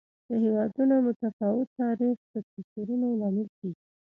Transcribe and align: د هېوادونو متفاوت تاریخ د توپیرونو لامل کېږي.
د 0.27 0.29
هېوادونو 0.43 0.93
متفاوت 1.07 1.67
تاریخ 1.81 2.17
د 2.31 2.33
توپیرونو 2.51 3.07
لامل 3.19 3.47
کېږي. 3.59 3.83